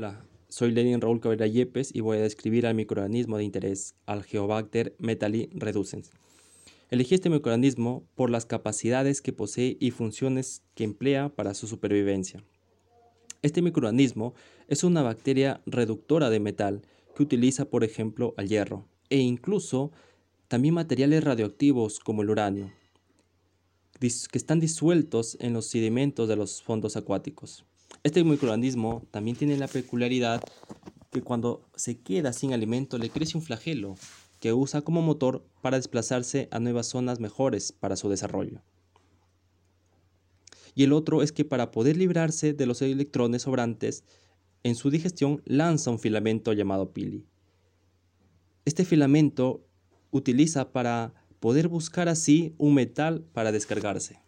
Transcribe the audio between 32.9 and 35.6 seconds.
le crece un flagelo que usa como motor